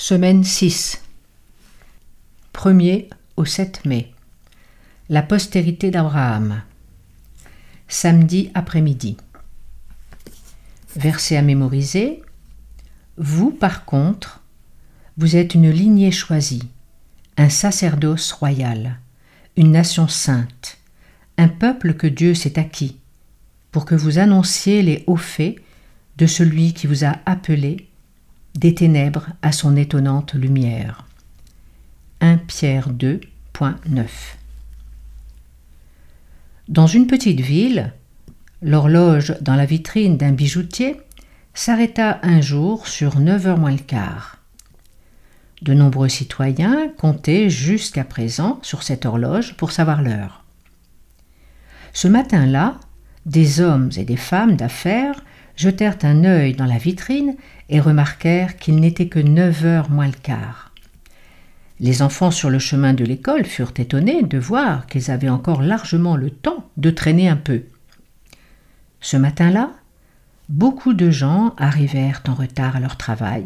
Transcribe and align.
Semaine 0.00 0.44
6. 0.44 1.02
1er 2.54 3.08
au 3.36 3.44
7 3.44 3.84
mai. 3.84 4.12
La 5.08 5.22
postérité 5.22 5.90
d'Abraham. 5.90 6.62
Samedi 7.88 8.52
après-midi. 8.54 9.16
Verset 10.94 11.36
à 11.36 11.42
mémoriser. 11.42 12.22
Vous, 13.16 13.50
par 13.50 13.84
contre, 13.86 14.40
vous 15.16 15.34
êtes 15.34 15.56
une 15.56 15.68
lignée 15.68 16.12
choisie, 16.12 16.68
un 17.36 17.48
sacerdoce 17.48 18.30
royal, 18.30 19.00
une 19.56 19.72
nation 19.72 20.06
sainte, 20.06 20.78
un 21.38 21.48
peuple 21.48 21.94
que 21.94 22.06
Dieu 22.06 22.34
s'est 22.34 22.60
acquis, 22.60 23.00
pour 23.72 23.84
que 23.84 23.96
vous 23.96 24.20
annonciez 24.20 24.82
les 24.82 25.02
hauts 25.08 25.16
faits 25.16 25.56
de 26.18 26.26
celui 26.26 26.72
qui 26.72 26.86
vous 26.86 27.04
a 27.04 27.16
appelé 27.26 27.87
des 28.54 28.74
ténèbres 28.74 29.26
à 29.42 29.52
son 29.52 29.76
étonnante 29.76 30.34
lumière. 30.34 31.06
1 32.20 32.38
Pierre 32.38 32.90
2.9 32.90 34.06
Dans 36.68 36.86
une 36.86 37.06
petite 37.06 37.40
ville, 37.40 37.92
l'horloge 38.62 39.36
dans 39.40 39.54
la 39.54 39.66
vitrine 39.66 40.16
d'un 40.16 40.32
bijoutier 40.32 40.96
s'arrêta 41.54 42.20
un 42.22 42.40
jour 42.40 42.86
sur 42.86 43.18
9 43.18 43.46
heures 43.46 43.58
moins 43.58 43.72
le 43.72 43.78
quart. 43.78 44.38
De 45.62 45.74
nombreux 45.74 46.08
citoyens 46.08 46.88
comptaient 46.96 47.50
jusqu'à 47.50 48.04
présent 48.04 48.60
sur 48.62 48.82
cette 48.82 49.06
horloge 49.06 49.56
pour 49.56 49.72
savoir 49.72 50.02
l'heure. 50.02 50.44
Ce 51.92 52.06
matin-là, 52.06 52.78
des 53.26 53.60
hommes 53.60 53.90
et 53.96 54.04
des 54.04 54.16
femmes 54.16 54.56
d'affaires 54.56 55.20
jetèrent 55.58 55.98
un 56.02 56.24
œil 56.24 56.54
dans 56.54 56.66
la 56.66 56.78
vitrine 56.78 57.34
et 57.68 57.80
remarquèrent 57.80 58.56
qu'il 58.56 58.76
n'était 58.76 59.08
que 59.08 59.18
neuf 59.18 59.64
heures 59.64 59.90
moins 59.90 60.06
le 60.06 60.12
quart. 60.12 60.72
Les 61.80 62.00
enfants 62.00 62.30
sur 62.30 62.48
le 62.48 62.60
chemin 62.60 62.94
de 62.94 63.04
l'école 63.04 63.44
furent 63.44 63.74
étonnés 63.76 64.22
de 64.22 64.38
voir 64.38 64.86
qu'ils 64.86 65.10
avaient 65.10 65.28
encore 65.28 65.60
largement 65.60 66.16
le 66.16 66.30
temps 66.30 66.68
de 66.76 66.90
traîner 66.90 67.28
un 67.28 67.36
peu. 67.36 67.64
Ce 69.00 69.16
matin-là, 69.16 69.70
beaucoup 70.48 70.94
de 70.94 71.10
gens 71.10 71.54
arrivèrent 71.56 72.22
en 72.28 72.34
retard 72.34 72.76
à 72.76 72.80
leur 72.80 72.96
travail, 72.96 73.44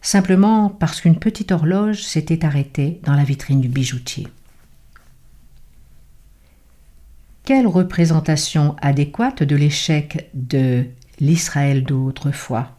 simplement 0.00 0.70
parce 0.70 1.02
qu'une 1.02 1.18
petite 1.18 1.52
horloge 1.52 2.02
s'était 2.02 2.44
arrêtée 2.44 3.00
dans 3.04 3.14
la 3.14 3.24
vitrine 3.24 3.60
du 3.60 3.68
bijoutier. 3.68 4.28
Quelle 7.44 7.66
représentation 7.66 8.76
adéquate 8.80 9.42
de 9.42 9.56
l'échec 9.56 10.30
de 10.32 10.86
l'Israël 11.22 11.84
d'autrefois 11.84 12.76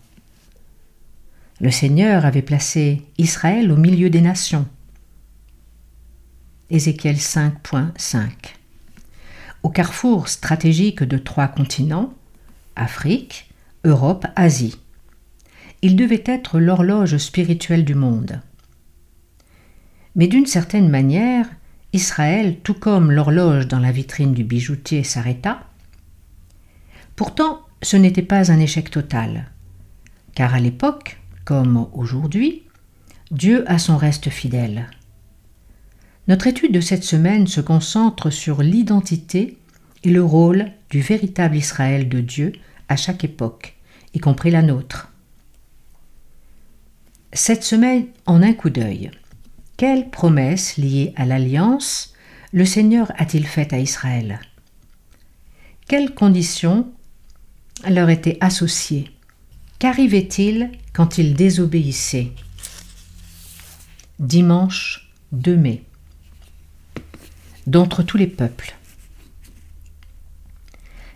le 1.63 1.71
Seigneur 1.71 2.25
avait 2.25 2.41
placé 2.41 3.03
Israël 3.17 3.71
au 3.71 3.77
milieu 3.77 4.09
des 4.09 4.19
nations. 4.19 4.67
Ézéchiel 6.69 7.15
5.5 7.15 8.27
Au 9.63 9.69
carrefour 9.69 10.27
stratégique 10.27 11.03
de 11.03 11.17
trois 11.17 11.47
continents, 11.47 12.13
Afrique, 12.75 13.49
Europe, 13.85 14.25
Asie. 14.35 14.77
Il 15.81 15.95
devait 15.95 16.23
être 16.25 16.59
l'horloge 16.59 17.15
spirituelle 17.15 17.85
du 17.85 17.95
monde. 17.95 18.41
Mais 20.15 20.27
d'une 20.27 20.47
certaine 20.47 20.89
manière, 20.89 21.45
Israël, 21.93 22.57
tout 22.61 22.73
comme 22.73 23.09
l'horloge 23.09 23.69
dans 23.69 23.79
la 23.79 23.93
vitrine 23.93 24.33
du 24.33 24.43
bijoutier, 24.43 25.05
s'arrêta. 25.05 25.61
Pourtant, 27.15 27.61
ce 27.83 27.97
n'était 27.97 28.21
pas 28.21 28.51
un 28.51 28.59
échec 28.59 28.89
total, 28.89 29.51
car 30.35 30.53
à 30.53 30.59
l'époque, 30.59 31.19
comme 31.45 31.87
aujourd'hui, 31.93 32.63
Dieu 33.31 33.69
a 33.69 33.77
son 33.77 33.97
reste 33.97 34.29
fidèle. 34.29 34.89
Notre 36.27 36.47
étude 36.47 36.71
de 36.71 36.79
cette 36.79 37.03
semaine 37.03 37.47
se 37.47 37.61
concentre 37.61 38.29
sur 38.29 38.63
l'identité 38.63 39.57
et 40.03 40.09
le 40.09 40.23
rôle 40.23 40.71
du 40.89 41.01
véritable 41.01 41.57
Israël 41.57 42.07
de 42.07 42.21
Dieu 42.21 42.53
à 42.87 42.95
chaque 42.95 43.23
époque, 43.23 43.75
y 44.13 44.19
compris 44.19 44.51
la 44.51 44.61
nôtre. 44.61 45.11
Cette 47.33 47.63
semaine 47.63 48.07
en 48.25 48.41
un 48.41 48.53
coup 48.53 48.69
d'œil. 48.69 49.11
Quelles 49.75 50.09
promesses 50.09 50.77
liées 50.77 51.13
à 51.15 51.25
l'alliance 51.25 52.13
le 52.51 52.63
Seigneur 52.63 53.11
a-t-il 53.17 53.47
faites 53.47 53.73
à 53.73 53.79
Israël? 53.79 54.39
Quelles 55.87 56.13
conditions 56.13 56.93
leur 57.89 58.09
étaient 58.09 58.37
associées 58.41 59.13
Qu'arrivait-il 59.83 60.71
quand 60.93 61.17
il 61.17 61.35
désobéissait? 61.35 62.31
Dimanche 64.17 65.11
2 65.33 65.57
mai. 65.57 65.83
D'entre 67.67 68.01
tous 68.01 68.15
les 68.15 68.27
peuples. 68.27 68.75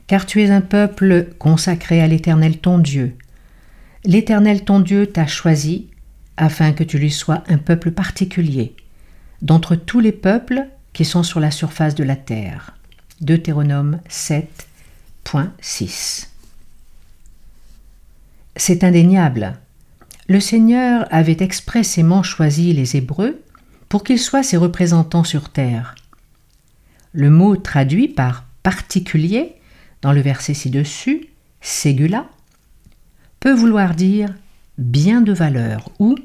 Car 0.08 0.26
tu 0.26 0.44
es 0.44 0.50
un 0.50 0.60
peuple 0.60 1.30
consacré 1.40 2.02
à 2.02 2.08
l'Éternel 2.08 2.58
ton 2.58 2.78
Dieu. 2.78 3.16
L'Éternel 4.04 4.66
ton 4.66 4.82
Dieu 4.82 5.08
t'a 5.08 5.28
choisi 5.28 5.88
afin 6.36 6.74
que 6.74 6.84
tu 6.84 7.00
lui 7.00 7.12
sois 7.12 7.46
un 7.48 7.60
peuple 7.60 7.92
particulier, 7.92 8.76
d'entre 9.42 9.76
tous 9.76 10.02
les 10.02 10.12
peuples 10.12 10.68
qui 10.92 11.06
sont 11.06 11.24
sur 11.24 11.40
la 11.40 11.52
surface 11.52 11.96
de 11.96 12.04
la 12.04 12.18
terre. 12.18 12.76
Deutéronome 13.22 14.02
7.6 14.10 16.28
C'est 18.60 18.84
indéniable. 18.84 19.54
Le 20.28 20.40
Seigneur 20.40 21.08
avait 21.12 21.38
expressément 21.40 22.24
choisi 22.24 22.74
les 22.74 22.98
Hébreux 22.98 23.42
pour 23.88 24.04
qu'ils 24.04 24.20
soient 24.20 24.44
ses 24.44 24.58
représentants 24.58 25.24
sur 25.24 25.50
terre. 25.50 25.94
Le 27.14 27.30
mot 27.30 27.56
traduit 27.56 28.08
par 28.08 28.46
particulier 28.64 29.56
dans 30.02 30.12
le 30.12 30.22
verset 30.22 30.56
ci-dessus, 30.56 31.28
ségula, 31.62 32.28
peut 33.40 33.54
vouloir 33.54 33.94
dire 33.94 34.34
bien 34.80 35.22
de 35.22 35.34
valeur 35.34 35.90
ou 36.00 36.16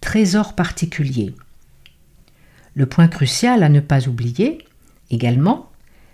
trésor 0.00 0.54
particulier. 0.54 1.34
Le 2.74 2.86
point 2.86 3.08
crucial 3.08 3.62
à 3.62 3.68
ne 3.68 3.80
pas 3.80 4.08
oublier, 4.08 4.58
également, 5.10 5.70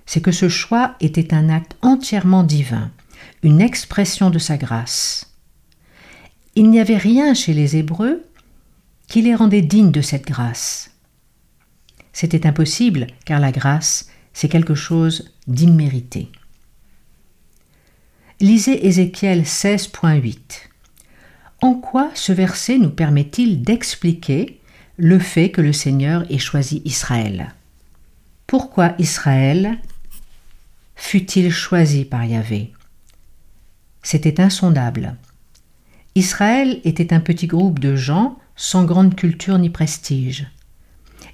c'est 0.07 0.21
que 0.21 0.33
ce 0.33 0.49
choix 0.49 0.97
était 1.01 1.33
un 1.33 1.49
acte 1.49 1.77
entièrement 1.83 2.43
divin, 2.43 2.91
une 3.45 3.61
expression 3.61 4.31
de 4.31 4.39
sa 4.39 4.57
grâce. 4.57 5.32
Il 6.55 6.69
n'y 6.69 6.81
avait 6.81 6.99
rien 6.99 7.33
chez 7.33 7.55
les 7.55 7.77
Hébreux 7.77 8.25
qui 9.09 9.23
les 9.23 9.35
rendait 9.35 9.63
dignes 9.63 9.91
de 9.91 10.03
cette 10.03 10.27
grâce. 10.27 10.91
C'était 12.13 12.47
impossible, 12.47 13.07
car 13.25 13.41
la 13.41 13.53
grâce, 13.53 14.09
c'est 14.35 14.49
quelque 14.49 14.75
chose 14.75 15.33
d'immérité. 15.47 16.29
Lisez 18.41 18.87
Ézéchiel 18.87 19.43
16.8. 19.43 20.37
En 21.63 21.75
quoi 21.75 22.11
ce 22.15 22.33
verset 22.33 22.77
nous 22.77 22.91
permet-il 22.91 23.63
d'expliquer 23.63 24.61
le 24.97 25.19
fait 25.19 25.51
que 25.51 25.61
le 25.61 25.73
Seigneur 25.73 26.31
ait 26.31 26.39
choisi 26.39 26.83
Israël? 26.85 27.55
Pourquoi 28.47 28.95
Israël 28.99 29.79
fut-il 30.97 31.51
choisi 31.51 32.05
par 32.05 32.25
Yahvé? 32.25 32.73
C'était 34.03 34.41
insondable. 34.41 35.17
Israël 36.15 36.81
était 36.85 37.15
un 37.15 37.21
petit 37.21 37.47
groupe 37.47 37.79
de 37.79 37.97
gens 37.97 38.39
sans 38.55 38.85
grande 38.85 39.15
culture 39.15 39.59
ni 39.59 39.71
prestige. 39.71 40.47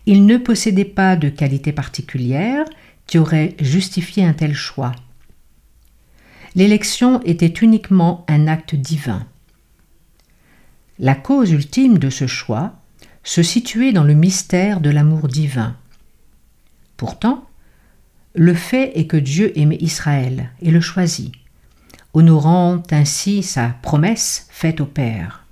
Ils 0.06 0.25
ne 0.25 0.37
possédaient 0.37 0.84
pas 0.84 1.16
de 1.16 1.28
qualité 1.28 1.72
particulière 1.72 2.65
qui 3.06 3.19
aurait 3.19 3.56
justifié 3.61 4.25
un 4.25 4.34
tel 4.34 4.55
choix. 4.55 4.93
L'élection 6.55 7.21
était 7.22 7.47
uniquement 7.47 8.25
un 8.28 8.47
acte 8.47 8.75
divin. 8.75 9.27
La 10.99 11.15
cause 11.15 11.50
ultime 11.50 11.99
de 11.99 12.11
ce 12.11 12.27
choix 12.27 12.75
se 13.25 13.43
situait 13.43 13.93
dans 13.93 14.05
le 14.05 14.14
mystère 14.14 14.81
de 14.81 14.91
l'amour 14.91 15.29
divin. 15.29 15.76
Pourtant, 16.97 17.47
le 18.35 18.55
fait 18.55 18.99
est 18.99 19.06
que 19.06 19.17
Dieu 19.17 19.56
aimait 19.58 19.79
Israël 19.81 20.50
et 20.62 20.70
le 20.70 20.81
choisit 20.81 21.32
honorant 22.14 22.82
ainsi 22.90 23.43
sa 23.43 23.69
promesse 23.82 24.46
faite 24.50 24.81
au 24.81 24.87
Père. 24.87 25.44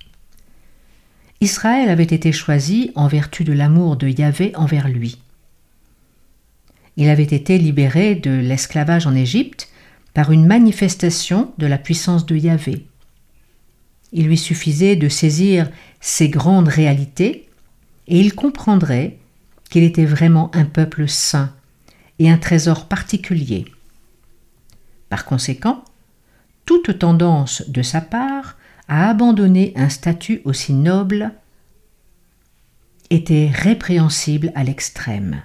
Israël 1.40 1.90
avait 1.90 2.02
été 2.04 2.32
choisi 2.32 2.92
en 2.94 3.08
vertu 3.08 3.44
de 3.44 3.52
l'amour 3.52 3.96
de 3.96 4.08
Yahvé 4.08 4.52
envers 4.56 4.88
lui. 4.88 5.18
Il 6.96 7.08
avait 7.10 7.24
été 7.24 7.58
libéré 7.58 8.14
de 8.14 8.30
l'esclavage 8.30 9.06
en 9.06 9.14
Égypte 9.14 9.68
par 10.14 10.32
une 10.32 10.46
manifestation 10.46 11.52
de 11.58 11.66
la 11.66 11.76
puissance 11.76 12.24
de 12.24 12.36
Yahvé. 12.36 12.86
Il 14.12 14.26
lui 14.28 14.38
suffisait 14.38 14.96
de 14.96 15.10
saisir 15.10 15.70
ces 16.00 16.30
grandes 16.30 16.68
réalités 16.68 17.48
et 18.08 18.18
il 18.18 18.34
comprendrait 18.34 19.18
qu'il 19.68 19.82
était 19.82 20.06
vraiment 20.06 20.50
un 20.54 20.64
peuple 20.64 21.06
saint 21.06 21.52
et 22.18 22.30
un 22.30 22.38
trésor 22.38 22.86
particulier. 22.86 23.66
Par 25.10 25.26
conséquent, 25.26 25.84
toute 26.66 26.98
tendance 26.98 27.62
de 27.68 27.80
sa 27.82 28.00
part 28.00 28.56
à 28.88 29.08
abandonner 29.08 29.72
un 29.76 29.88
statut 29.88 30.42
aussi 30.44 30.74
noble 30.74 31.32
était 33.08 33.50
répréhensible 33.52 34.52
à 34.54 34.64
l'extrême. 34.64 35.42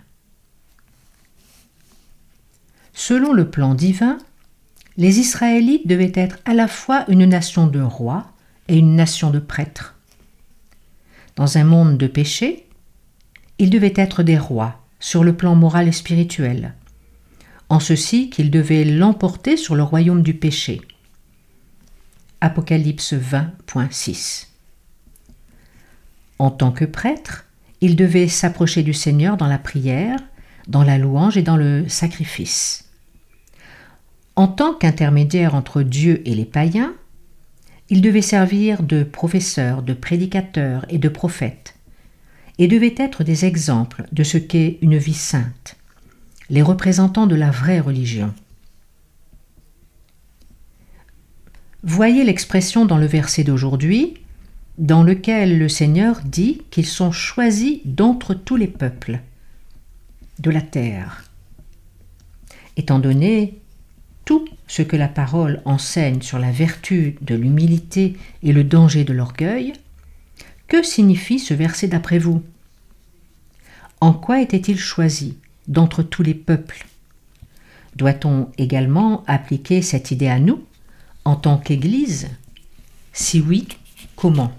Selon 2.93 3.33
le 3.33 3.49
plan 3.49 3.73
divin, 3.75 4.17
les 4.97 5.19
Israélites 5.19 5.87
devaient 5.87 6.11
être 6.15 6.39
à 6.45 6.53
la 6.53 6.67
fois 6.67 7.05
une 7.07 7.25
nation 7.25 7.67
de 7.67 7.79
rois 7.79 8.25
et 8.67 8.77
une 8.77 8.95
nation 8.95 9.29
de 9.29 9.39
prêtres. 9.39 9.95
Dans 11.35 11.57
un 11.57 11.63
monde 11.63 11.97
de 11.97 12.07
péché, 12.07 12.67
ils 13.57 13.69
devaient 13.69 13.93
être 13.95 14.23
des 14.23 14.37
rois 14.37 14.81
sur 14.99 15.23
le 15.23 15.35
plan 15.35 15.55
moral 15.55 15.87
et 15.87 15.93
spirituel, 15.93 16.73
en 17.69 17.79
ceci 17.79 18.29
qu'ils 18.29 18.51
devaient 18.51 18.85
l'emporter 18.85 19.55
sur 19.55 19.75
le 19.75 19.83
royaume 19.83 20.23
du 20.23 20.33
péché. 20.33 20.81
Apocalypse 22.43 23.13
20.6 23.13 24.47
En 26.39 26.49
tant 26.49 26.71
que 26.71 26.85
prêtre, 26.85 27.45
ils 27.81 27.95
devaient 27.95 28.27
s'approcher 28.27 28.81
du 28.81 28.93
Seigneur 28.93 29.37
dans 29.37 29.45
la 29.45 29.59
prière, 29.59 30.17
dans 30.67 30.83
la 30.83 30.97
louange 30.97 31.37
et 31.37 31.43
dans 31.43 31.55
le 31.55 31.87
sacrifice. 31.87 32.89
En 34.35 34.47
tant 34.47 34.73
qu'intermédiaire 34.73 35.53
entre 35.53 35.83
Dieu 35.83 36.27
et 36.27 36.33
les 36.33 36.45
païens, 36.45 36.95
ils 37.89 38.01
devaient 38.01 38.23
servir 38.23 38.81
de 38.81 39.03
professeurs, 39.03 39.83
de 39.83 39.93
prédicateurs 39.93 40.87
et 40.89 40.97
de 40.97 41.09
prophètes, 41.09 41.75
et 42.57 42.67
devaient 42.67 42.95
être 42.97 43.23
des 43.23 43.45
exemples 43.45 44.05
de 44.11 44.23
ce 44.23 44.39
qu'est 44.39 44.79
une 44.81 44.97
vie 44.97 45.13
sainte, 45.13 45.75
les 46.49 46.63
représentants 46.63 47.27
de 47.27 47.35
la 47.35 47.51
vraie 47.51 47.81
religion. 47.81 48.33
Voyez 51.83 52.23
l'expression 52.23 52.85
dans 52.85 52.97
le 52.97 53.07
verset 53.07 53.43
d'aujourd'hui, 53.43 54.15
dans 54.77 55.03
lequel 55.03 55.57
le 55.57 55.67
Seigneur 55.67 56.21
dit 56.23 56.61
qu'ils 56.69 56.85
sont 56.85 57.11
choisis 57.11 57.79
d'entre 57.85 58.33
tous 58.35 58.55
les 58.55 58.67
peuples 58.67 59.19
de 60.39 60.51
la 60.51 60.61
terre. 60.61 61.23
Étant 62.77 62.99
donné 62.99 63.59
tout 64.25 64.45
ce 64.67 64.81
que 64.83 64.95
la 64.95 65.07
parole 65.07 65.61
enseigne 65.65 66.21
sur 66.21 66.39
la 66.39 66.51
vertu 66.51 67.15
de 67.21 67.35
l'humilité 67.35 68.15
et 68.43 68.53
le 68.53 68.63
danger 68.63 69.03
de 69.03 69.13
l'orgueil, 69.13 69.73
que 70.67 70.83
signifie 70.83 71.39
ce 71.39 71.53
verset 71.53 71.87
d'après 71.87 72.19
vous? 72.19 72.43
En 73.99 74.13
quoi 74.13 74.39
était-il 74.39 74.79
choisi 74.79 75.37
d'entre 75.67 76.01
tous 76.03 76.23
les 76.23 76.35
peuples? 76.35 76.85
Doit-on 77.95 78.49
également 78.57 79.23
appliquer 79.27 79.81
cette 79.81 80.11
idée 80.11 80.29
à 80.29 80.39
nous, 80.39 80.63
en 81.25 81.35
tant 81.35 81.57
qu'Église 81.57 82.29
Si 83.13 83.39
oui, 83.39 83.67
comment 84.15 84.51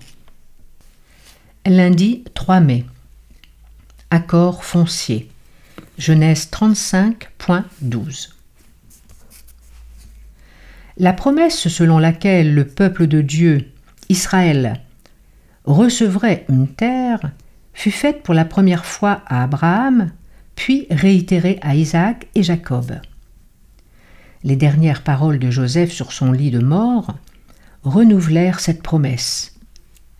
Lundi 1.67 2.25
3 2.35 2.61
mai. 2.61 2.85
Accord 4.11 4.65
foncier. 4.65 5.31
Genèse 5.97 6.49
35.12. 6.51 8.31
La 10.99 11.13
promesse 11.13 11.69
selon 11.69 11.99
laquelle 11.99 12.55
le 12.55 12.67
peuple 12.67 13.07
de 13.07 13.21
Dieu, 13.21 13.71
Israël, 14.09 14.81
recevrait 15.65 16.45
une 16.49 16.69
terre 16.69 17.31
fut 17.75 17.91
faite 17.91 18.23
pour 18.23 18.35
la 18.35 18.45
première 18.45 18.85
fois 18.85 19.23
à 19.27 19.45
Abraham, 19.45 20.13
puis 20.57 20.87
réitérée 20.91 21.59
à 21.63 21.75
Isaac 21.75 22.27
et 22.35 22.43
Jacob. 22.43 22.93
Les 24.45 24.57
dernières 24.57 25.03
paroles 25.03 25.39
de 25.39 25.51
Joseph 25.51 25.93
sur 25.93 26.13
son 26.13 26.33
lit 26.33 26.51
de 26.51 26.59
mort 26.59 27.15
renouvelèrent 27.85 28.61
cette 28.61 28.83
promesse. 28.83 29.55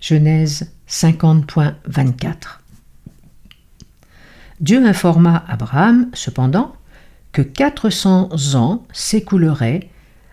Genèse 0.01 0.73
50.24. 0.89 2.61
Dieu 4.61 4.87
informa 4.87 5.45
Abraham, 5.49 6.09
cependant, 6.15 6.75
que 7.33 7.43
400 7.43 8.55
ans 8.55 8.87
s'écouleraient 8.93 9.91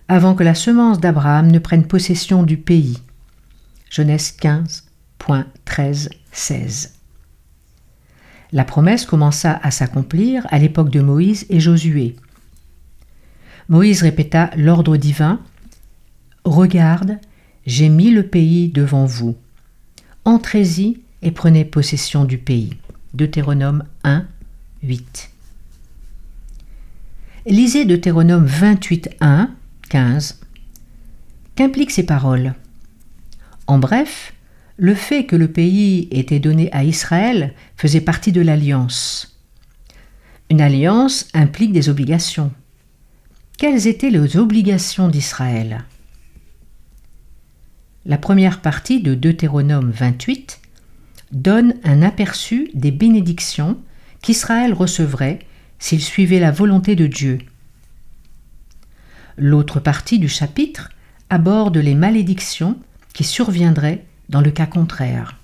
avant 0.07 0.35
que 0.35 0.43
la 0.43 0.55
semence 0.55 0.99
d'Abraham 0.99 1.51
ne 1.51 1.59
prenne 1.59 1.87
possession 1.87 2.43
du 2.43 2.57
pays. 2.57 2.99
Genèse 3.89 4.35
15.13.16. 4.39 6.91
La 8.51 8.65
promesse 8.65 9.05
commença 9.05 9.59
à 9.63 9.71
s'accomplir 9.71 10.45
à 10.49 10.59
l'époque 10.59 10.89
de 10.89 11.01
Moïse 11.01 11.45
et 11.49 11.59
Josué. 11.59 12.15
Moïse 13.69 14.01
répéta 14.01 14.49
l'ordre 14.57 14.97
divin 14.97 15.39
Regarde, 16.43 17.19
j'ai 17.67 17.87
mis 17.87 18.09
le 18.09 18.25
pays 18.25 18.69
devant 18.69 19.05
vous. 19.05 19.37
Entrez-y 20.25 21.01
et 21.21 21.29
prenez 21.29 21.65
possession 21.65 22.25
du 22.25 22.39
pays. 22.39 22.73
Deutéronome 23.13 23.83
1, 24.03 24.25
8. 24.81 25.29
Lisez 27.45 27.85
Deutéronome 27.85 28.45
28, 28.45 29.09
1 29.21 29.51
15. 29.87 30.39
Qu'impliquent 31.55 31.91
ces 31.91 32.05
paroles? 32.05 32.55
En 33.67 33.77
bref, 33.77 34.33
le 34.77 34.95
fait 34.95 35.25
que 35.25 35.35
le 35.35 35.51
pays 35.51 36.07
était 36.09 36.39
donné 36.39 36.71
à 36.71 36.83
Israël 36.83 37.53
faisait 37.75 38.01
partie 38.01 38.31
de 38.31 38.41
l'alliance. 38.41 39.39
Une 40.49 40.61
alliance 40.61 41.27
implique 41.35 41.73
des 41.73 41.89
obligations. 41.89 42.51
Quelles 43.59 43.87
étaient 43.87 44.09
les 44.09 44.37
obligations 44.37 45.09
d'Israël? 45.09 45.83
La 48.05 48.17
première 48.17 48.61
partie 48.61 49.01
de 49.01 49.15
Deutéronome 49.15 49.91
28 49.91 50.61
donne 51.33 51.73
un 51.83 52.01
aperçu 52.01 52.71
des 52.73 52.91
bénédictions 52.91 53.77
qu'Israël 54.21 54.73
recevrait 54.73 55.39
s'il 55.77 56.01
suivait 56.01 56.39
la 56.39 56.51
volonté 56.51 56.95
de 56.95 57.05
Dieu 57.05 57.39
L'autre 59.35 59.81
partie 59.81 60.19
du 60.19 60.29
chapitre 60.29 60.91
aborde 61.29 61.75
les 61.75 61.95
malédictions 61.95 62.79
qui 63.13 63.25
surviendraient 63.25 64.05
dans 64.29 64.39
le 64.39 64.51
cas 64.51 64.67
contraire. 64.67 65.37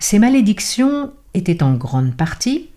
Ces 0.00 0.18
malédictions 0.18 1.12
étaient 1.34 1.62
en 1.62 1.74
grande 1.74 2.16
partie, 2.16 2.70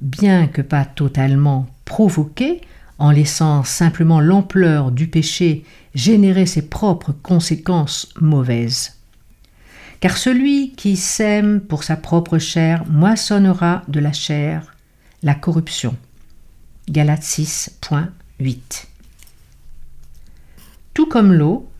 bien 0.00 0.46
que 0.48 0.60
pas 0.60 0.84
totalement 0.84 1.66
provoquées, 1.86 2.60
en 3.00 3.10
laissant 3.10 3.64
simplement 3.64 4.20
l'ampleur 4.20 4.92
du 4.92 5.08
péché 5.08 5.64
générer 5.94 6.46
ses 6.46 6.62
propres 6.62 7.12
conséquences 7.12 8.08
mauvaises. 8.20 8.98
Car 10.00 10.16
celui 10.16 10.72
qui 10.72 10.96
sème 10.96 11.60
pour 11.60 11.82
sa 11.82 11.96
propre 11.96 12.38
chair 12.38 12.84
moissonnera 12.86 13.82
de 13.88 14.00
la 14.00 14.12
chair 14.12 14.74
la 15.22 15.34
corruption. 15.34 15.96
Galates 16.88 17.22
6. 17.22 17.78
8. 18.38 18.88
Tout 20.94 21.06
comme 21.06 21.32
l'eau, 21.32 21.70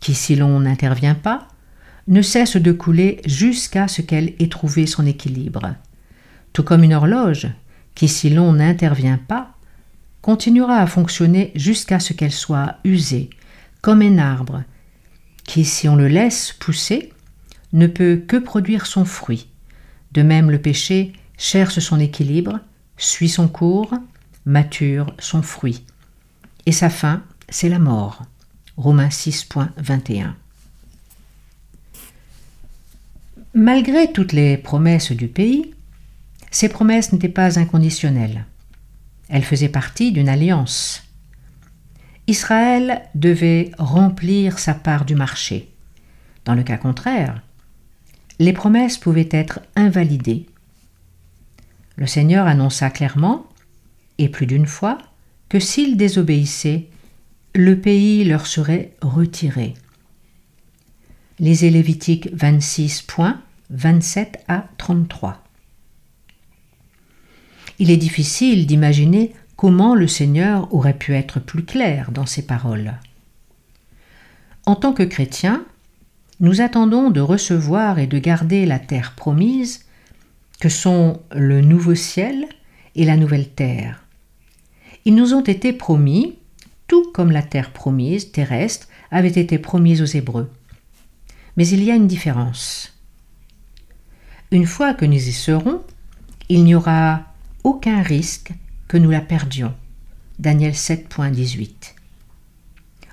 qui 0.00 0.14
si 0.14 0.36
l'on 0.36 0.60
n'intervient 0.60 1.14
pas, 1.14 1.48
ne 2.06 2.22
cesse 2.22 2.56
de 2.56 2.72
couler 2.72 3.20
jusqu'à 3.24 3.88
ce 3.88 4.02
qu'elle 4.02 4.34
ait 4.38 4.48
trouvé 4.48 4.86
son 4.86 5.06
équilibre. 5.06 5.74
Tout 6.52 6.62
comme 6.62 6.84
une 6.84 6.94
horloge, 6.94 7.48
qui 7.94 8.08
si 8.08 8.28
l'on 8.28 8.52
n'intervient 8.52 9.18
pas, 9.18 9.53
continuera 10.24 10.78
à 10.78 10.86
fonctionner 10.86 11.52
jusqu'à 11.54 12.00
ce 12.00 12.14
qu'elle 12.14 12.32
soit 12.32 12.76
usée, 12.82 13.28
comme 13.82 14.00
un 14.00 14.16
arbre, 14.16 14.62
qui 15.44 15.66
si 15.66 15.86
on 15.86 15.96
le 15.96 16.08
laisse 16.08 16.54
pousser, 16.58 17.12
ne 17.74 17.86
peut 17.86 18.24
que 18.26 18.38
produire 18.38 18.86
son 18.86 19.04
fruit. 19.04 19.48
De 20.12 20.22
même 20.22 20.50
le 20.50 20.58
péché 20.58 21.12
cherche 21.36 21.78
son 21.78 22.00
équilibre, 22.00 22.58
suit 22.96 23.28
son 23.28 23.48
cours, 23.48 23.92
mature 24.46 25.12
son 25.18 25.42
fruit. 25.42 25.84
Et 26.64 26.72
sa 26.72 26.88
fin, 26.88 27.22
c'est 27.50 27.68
la 27.68 27.78
mort. 27.78 28.22
Romains 28.78 29.08
6.21. 29.08 30.32
Malgré 33.52 34.10
toutes 34.10 34.32
les 34.32 34.56
promesses 34.56 35.12
du 35.12 35.28
pays, 35.28 35.74
ces 36.50 36.70
promesses 36.70 37.12
n'étaient 37.12 37.28
pas 37.28 37.58
inconditionnelles. 37.58 38.46
Elles 39.28 39.44
faisaient 39.44 39.68
partie 39.68 40.12
d'une 40.12 40.28
alliance. 40.28 41.02
Israël 42.26 43.02
devait 43.14 43.70
remplir 43.78 44.58
sa 44.58 44.74
part 44.74 45.04
du 45.04 45.14
marché. 45.14 45.70
Dans 46.44 46.54
le 46.54 46.62
cas 46.62 46.76
contraire, 46.76 47.42
les 48.38 48.52
promesses 48.52 48.98
pouvaient 48.98 49.28
être 49.30 49.60
invalidées. 49.76 50.46
Le 51.96 52.06
Seigneur 52.06 52.46
annonça 52.46 52.90
clairement 52.90 53.46
et 54.18 54.28
plus 54.28 54.46
d'une 54.46 54.66
fois, 54.66 54.98
que 55.48 55.58
s'ils 55.58 55.96
désobéissaient, 55.96 56.88
le 57.54 57.80
pays 57.80 58.24
leur 58.24 58.46
serait 58.46 58.94
retiré. 59.00 59.74
Lisez 61.38 61.70
Lévitique 61.70 62.28
26 62.32 63.06
27 63.70 64.44
à 64.48 64.68
33. 64.78 65.43
Il 67.78 67.90
est 67.90 67.96
difficile 67.96 68.66
d'imaginer 68.66 69.32
comment 69.56 69.94
le 69.94 70.06
Seigneur 70.06 70.72
aurait 70.74 70.98
pu 70.98 71.14
être 71.14 71.40
plus 71.40 71.64
clair 71.64 72.10
dans 72.10 72.26
ses 72.26 72.42
paroles. 72.42 72.94
En 74.66 74.76
tant 74.76 74.92
que 74.92 75.02
chrétien, 75.02 75.64
nous 76.40 76.60
attendons 76.60 77.10
de 77.10 77.20
recevoir 77.20 77.98
et 77.98 78.06
de 78.06 78.18
garder 78.18 78.66
la 78.66 78.78
terre 78.78 79.14
promise, 79.16 79.84
que 80.60 80.68
sont 80.68 81.20
le 81.34 81.60
nouveau 81.60 81.94
ciel 81.94 82.46
et 82.94 83.04
la 83.04 83.16
nouvelle 83.16 83.48
terre. 83.48 84.04
Ils 85.04 85.14
nous 85.14 85.34
ont 85.34 85.42
été 85.42 85.72
promis, 85.72 86.38
tout 86.86 87.10
comme 87.12 87.32
la 87.32 87.42
terre 87.42 87.72
promise 87.72 88.32
terrestre 88.32 88.88
avait 89.10 89.28
été 89.28 89.58
promise 89.58 90.00
aux 90.00 90.16
Hébreux. 90.16 90.50
Mais 91.56 91.68
il 91.68 91.82
y 91.84 91.90
a 91.90 91.94
une 91.94 92.06
différence. 92.06 92.92
Une 94.50 94.66
fois 94.66 94.94
que 94.94 95.04
nous 95.04 95.14
y 95.14 95.32
serons, 95.32 95.82
il 96.48 96.64
n'y 96.64 96.74
aura 96.74 97.33
aucun 97.64 98.02
risque 98.02 98.52
que 98.86 98.98
nous 98.98 99.10
la 99.10 99.22
perdions. 99.22 99.74
Daniel 100.38 100.72
7.18. 100.72 101.94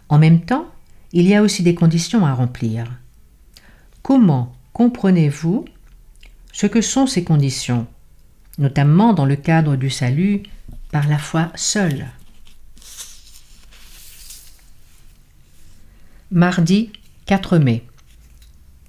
En 0.09 0.19
même 0.19 0.41
temps, 0.41 0.67
il 1.13 1.27
y 1.27 1.33
a 1.33 1.41
aussi 1.41 1.63
des 1.63 1.75
conditions 1.75 2.25
à 2.25 2.33
remplir. 2.33 2.85
Comment 4.01 4.55
comprenez-vous 4.73 5.65
ce 6.51 6.67
que 6.67 6.81
sont 6.81 7.07
ces 7.07 7.23
conditions, 7.23 7.87
notamment 8.57 9.13
dans 9.13 9.25
le 9.25 9.37
cadre 9.37 9.77
du 9.77 9.89
salut 9.89 10.43
par 10.91 11.07
la 11.07 11.17
foi 11.17 11.51
seule? 11.55 12.07
Mardi 16.29 16.91
4 17.25 17.57
mai. 17.57 17.85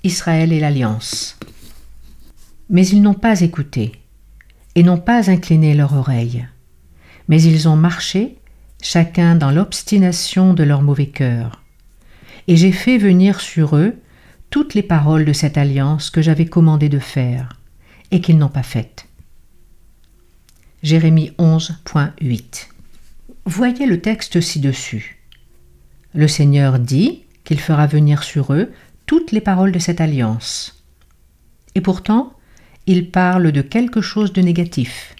Israël 0.05 0.53
et 0.53 0.59
l'Alliance. 0.59 1.39
Mais 2.69 2.87
ils 2.87 3.03
n'ont 3.03 3.15
pas 3.15 3.41
écouté 3.41 4.02
et 4.75 4.83
n'ont 4.83 4.99
pas 4.99 5.31
incliné 5.31 5.75
leur 5.75 5.95
oreille, 5.95 6.47
mais 7.29 7.43
ils 7.43 7.69
ont 7.69 7.77
marché, 7.77 8.39
chacun 8.83 9.37
dans 9.37 9.51
l'obstination 9.51 10.55
de 10.55 10.63
leur 10.63 10.83
mauvais 10.83 11.07
cœur. 11.07 11.63
Et 12.49 12.57
j'ai 12.57 12.73
fait 12.73 12.99
venir 12.99 13.41
sur 13.41 13.77
eux 13.77 13.95
toutes 14.51 14.75
les 14.75 14.83
paroles 14.83 15.25
de 15.25 15.33
cette 15.33 15.57
alliance 15.57 16.11
que 16.11 16.23
j'avais 16.23 16.47
commandé 16.47 16.89
de 16.89 16.99
faire, 16.99 17.61
et 18.11 18.21
qu'ils 18.21 18.39
n'ont 18.39 18.49
pas 18.49 18.63
faites. 18.63 19.07
Jérémie 20.83 21.33
11.8 21.39 22.69
Voyez 23.45 23.87
le 23.87 24.01
texte 24.01 24.41
ci-dessus. 24.41 25.19
Le 26.15 26.29
Seigneur 26.29 26.79
dit 26.79 27.25
qu'il 27.45 27.61
fera 27.61 27.87
venir 27.87 28.23
sur 28.23 28.53
eux 28.53 28.71
toutes 29.07 29.33
les 29.33 29.41
paroles 29.41 29.73
de 29.73 29.79
cette 29.79 30.01
alliance. 30.01 30.85
Et 31.75 31.81
pourtant, 31.81 32.35
il 32.87 33.11
parle 33.11 33.53
de 33.53 33.63
quelque 33.63 34.01
chose 34.01 34.33
de 34.33 34.43
négatif. 34.43 35.15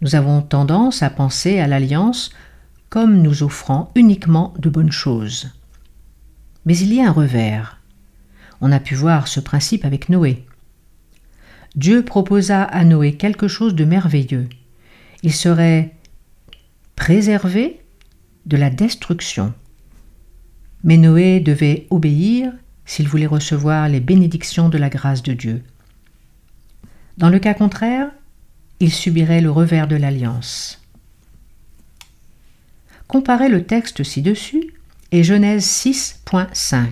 Nous 0.00 0.14
avons 0.14 0.42
tendance 0.42 1.02
à 1.02 1.10
penser 1.10 1.58
à 1.58 1.66
l'alliance 1.66 2.30
comme 2.88 3.20
nous 3.20 3.42
offrant 3.42 3.90
uniquement 3.94 4.54
de 4.58 4.70
bonnes 4.70 4.92
choses. 4.92 5.50
Mais 6.64 6.76
il 6.78 6.92
y 6.92 7.00
a 7.00 7.08
un 7.08 7.12
revers. 7.12 7.80
On 8.60 8.72
a 8.72 8.80
pu 8.80 8.94
voir 8.94 9.28
ce 9.28 9.40
principe 9.40 9.84
avec 9.84 10.08
Noé. 10.08 10.46
Dieu 11.74 12.02
proposa 12.02 12.62
à 12.62 12.84
Noé 12.84 13.16
quelque 13.16 13.48
chose 13.48 13.74
de 13.74 13.84
merveilleux. 13.84 14.48
Il 15.22 15.32
serait 15.32 15.94
préservé 16.94 17.80
de 18.46 18.56
la 18.56 18.70
destruction. 18.70 19.52
Mais 20.84 20.96
Noé 20.96 21.40
devait 21.40 21.86
obéir 21.90 22.52
s'il 22.86 23.08
voulait 23.08 23.26
recevoir 23.26 23.88
les 23.88 24.00
bénédictions 24.00 24.68
de 24.68 24.78
la 24.78 24.88
grâce 24.88 25.22
de 25.22 25.34
Dieu. 25.34 25.62
Dans 27.18 27.30
le 27.30 27.38
cas 27.38 27.54
contraire, 27.54 28.10
il 28.80 28.92
subirait 28.92 29.40
le 29.40 29.50
revers 29.50 29.88
de 29.88 29.96
l'alliance. 29.96 30.82
Comparez 33.08 33.48
le 33.48 33.64
texte 33.64 34.02
ci-dessus 34.02 34.74
et 35.12 35.22
Genèse 35.22 35.64
6.5 35.64 36.88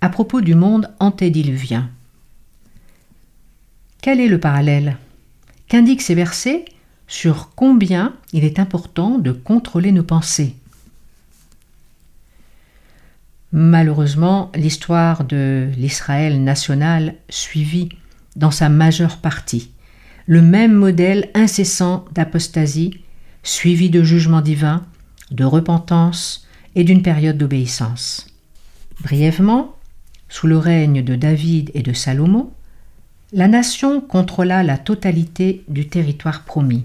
à 0.00 0.08
propos 0.08 0.40
du 0.40 0.54
monde 0.54 0.90
antédiluvien. 0.98 1.90
Quel 4.02 4.20
est 4.20 4.28
le 4.28 4.38
parallèle? 4.38 4.98
Qu'indiquent 5.68 6.02
ces 6.02 6.14
versets 6.14 6.64
sur 7.08 7.52
combien 7.54 8.14
il 8.32 8.44
est 8.44 8.58
important 8.58 9.18
de 9.18 9.32
contrôler 9.32 9.90
nos 9.90 10.02
pensées? 10.02 10.54
Malheureusement, 13.52 14.52
l'histoire 14.54 15.24
de 15.24 15.70
l'Israël 15.76 16.42
national 16.42 17.14
suivit 17.30 17.88
dans 18.36 18.50
sa 18.50 18.68
majeure 18.68 19.16
partie, 19.18 19.70
le 20.26 20.42
même 20.42 20.74
modèle 20.74 21.30
incessant 21.34 22.04
d'apostasie, 22.12 23.00
suivi 23.42 23.90
de 23.90 24.02
jugement 24.02 24.40
divin, 24.40 24.84
de 25.30 25.44
repentance 25.44 26.46
et 26.74 26.84
d'une 26.84 27.02
période 27.02 27.38
d'obéissance. 27.38 28.26
Brièvement, 29.00 29.76
sous 30.28 30.46
le 30.46 30.58
règne 30.58 31.02
de 31.02 31.14
David 31.14 31.70
et 31.74 31.82
de 31.82 31.92
Salomon, 31.92 32.52
la 33.32 33.48
nation 33.48 34.00
contrôla 34.00 34.62
la 34.62 34.78
totalité 34.78 35.64
du 35.68 35.88
territoire 35.88 36.44
promis. 36.44 36.84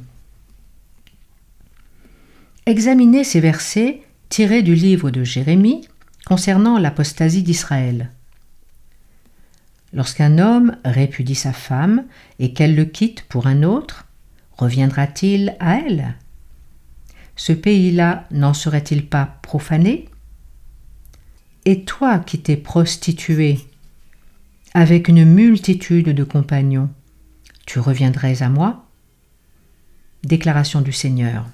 Examinez 2.65 3.23
ces 3.23 3.39
versets 3.39 4.01
tirés 4.29 4.61
du 4.61 4.75
livre 4.75 5.11
de 5.11 5.23
Jérémie 5.23 5.87
concernant 6.25 6.77
l'apostasie 6.77 7.43
d'Israël. 7.43 8.11
Lorsqu'un 9.93 10.37
homme 10.39 10.77
répudie 10.85 11.35
sa 11.35 11.51
femme 11.51 12.05
et 12.39 12.53
qu'elle 12.53 12.75
le 12.75 12.85
quitte 12.85 13.23
pour 13.23 13.47
un 13.47 13.63
autre, 13.63 14.05
reviendra-t-il 14.57 15.55
à 15.59 15.79
elle? 15.79 16.15
Ce 17.35 17.51
pays-là 17.51 18.25
n'en 18.31 18.53
serait-il 18.53 19.05
pas 19.05 19.39
profané? 19.41 20.07
Et 21.65 21.83
toi 21.83 22.19
qui 22.19 22.39
t'es 22.39 22.57
prostituée 22.57 23.59
avec 24.73 25.07
une 25.07 25.25
multitude 25.25 26.09
de 26.09 26.23
compagnons, 26.23 26.89
tu 27.65 27.79
reviendrais 27.79 28.41
à 28.41 28.49
moi? 28.49 28.85
Déclaration 30.23 30.81
du 30.81 30.91
Seigneur. 30.91 31.45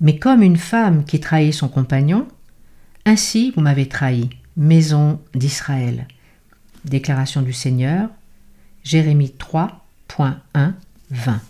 Mais 0.00 0.18
comme 0.18 0.42
une 0.42 0.56
femme 0.56 1.04
qui 1.04 1.20
trahit 1.20 1.54
son 1.54 1.68
compagnon, 1.68 2.26
ainsi 3.04 3.52
vous 3.54 3.60
m'avez 3.60 3.88
trahi, 3.88 4.30
maison 4.56 5.20
d'Israël. 5.34 6.08
Déclaration 6.84 7.42
du 7.42 7.52
Seigneur, 7.52 8.08
Jérémie 8.82 9.34
3.1, 9.38 10.72
20. 11.10 11.40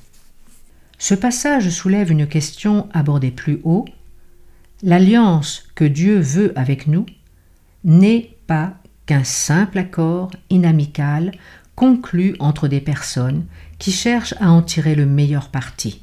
Ce 0.99 1.15
passage 1.15 1.69
soulève 1.71 2.12
une 2.12 2.27
question 2.27 2.89
abordée 2.93 3.31
plus 3.31 3.61
haut. 3.65 3.87
L'alliance 4.83 5.65
que 5.75 5.85
Dieu 5.85 6.19
veut 6.19 6.53
avec 6.57 6.87
nous 6.87 7.07
n'est 7.85 8.37
pas 8.47 8.75
qu'un 9.07 9.25
simple 9.25 9.79
accord 9.79 10.31
inamical 10.51 11.33
conclu 11.75 12.37
entre 12.39 12.69
des 12.69 12.81
personnes 12.81 13.47
qui 13.79 13.91
cherchent 13.91 14.35
à 14.39 14.51
en 14.51 14.62
tirer 14.62 14.95
le 14.95 15.07
meilleur 15.07 15.49
parti. 15.49 16.03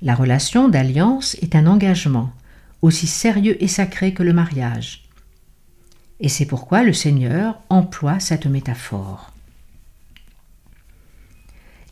La 0.00 0.14
relation 0.14 0.68
d'alliance 0.68 1.34
est 1.42 1.56
un 1.56 1.66
engagement 1.66 2.32
aussi 2.82 3.06
sérieux 3.06 3.62
et 3.62 3.68
sacré 3.68 4.14
que 4.14 4.22
le 4.22 4.32
mariage. 4.32 5.03
Et 6.20 6.28
c'est 6.28 6.46
pourquoi 6.46 6.82
le 6.82 6.92
Seigneur 6.92 7.60
emploie 7.68 8.20
cette 8.20 8.46
métaphore. 8.46 9.32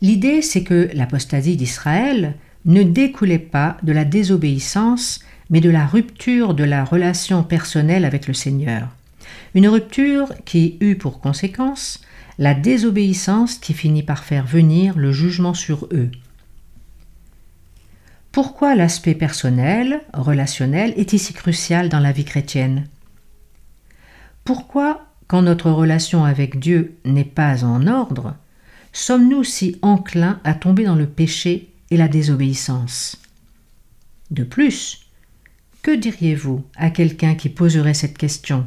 L'idée, 0.01 0.41
c'est 0.41 0.63
que 0.63 0.89
l'apostasie 0.93 1.55
d'Israël 1.55 2.35
ne 2.65 2.83
découlait 2.83 3.39
pas 3.39 3.77
de 3.83 3.91
la 3.91 4.05
désobéissance, 4.05 5.19
mais 5.49 5.61
de 5.61 5.69
la 5.69 5.85
rupture 5.85 6.53
de 6.53 6.63
la 6.63 6.83
relation 6.83 7.43
personnelle 7.43 8.05
avec 8.05 8.27
le 8.27 8.33
Seigneur. 8.33 8.89
Une 9.55 9.67
rupture 9.67 10.33
qui 10.45 10.77
eut 10.81 10.95
pour 10.95 11.19
conséquence 11.19 12.01
la 12.39 12.53
désobéissance 12.53 13.55
qui 13.55 13.73
finit 13.73 14.03
par 14.03 14.23
faire 14.23 14.45
venir 14.45 14.97
le 14.97 15.11
jugement 15.11 15.53
sur 15.53 15.87
eux. 15.91 16.09
Pourquoi 18.31 18.73
l'aspect 18.73 19.13
personnel, 19.13 20.01
relationnel, 20.13 20.93
est 20.97 21.13
ici 21.13 21.33
crucial 21.33 21.89
dans 21.89 21.99
la 21.99 22.11
vie 22.11 22.25
chrétienne? 22.25 22.87
Pourquoi, 24.43 25.07
quand 25.27 25.41
notre 25.41 25.71
relation 25.71 26.25
avec 26.25 26.59
Dieu 26.59 26.97
n'est 27.05 27.23
pas 27.23 27.63
en 27.63 27.87
ordre, 27.87 28.35
sommes-nous 28.91 29.43
si 29.43 29.77
enclins 29.81 30.39
à 30.43 30.53
tomber 30.53 30.83
dans 30.83 30.95
le 30.95 31.07
péché 31.07 31.69
et 31.91 31.97
la 31.97 32.07
désobéissance? 32.07 33.17
De 34.31 34.43
plus, 34.43 35.07
que 35.81 35.91
diriez-vous 35.91 36.63
à 36.75 36.89
quelqu'un 36.89 37.35
qui 37.35 37.49
poserait 37.49 37.93
cette 37.93 38.17
question? 38.17 38.65